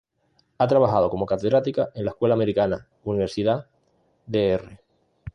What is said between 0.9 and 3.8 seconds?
como catedrática en la Escuela Americana, Universidad